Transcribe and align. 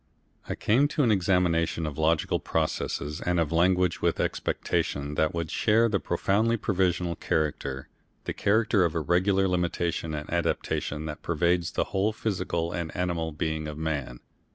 I 0.49 0.55
came 0.55 0.87
to 0.87 1.03
an 1.03 1.11
examination 1.11 1.85
of 1.85 1.95
logical 1.99 2.39
processes 2.39 3.21
and 3.21 3.39
of 3.39 3.51
language 3.51 4.01
with 4.01 4.15
the 4.15 4.23
expectation 4.23 5.13
that 5.13 5.31
they 5.31 5.37
would 5.37 5.51
share 5.51 5.87
the 5.87 5.99
profoundly 5.99 6.57
provisional 6.57 7.15
character, 7.15 7.87
the 8.23 8.33
character 8.33 8.83
of 8.83 8.95
irregular 8.95 9.47
limitation 9.47 10.15
and 10.15 10.27
adaptation 10.33 11.05
that 11.05 11.21
pervades 11.21 11.73
the 11.73 11.83
whole 11.93 12.13
physical 12.13 12.71
and 12.71 12.89
animal 12.97 13.31
being 13.31 13.67
of 13.67 13.77
man. 13.77 14.21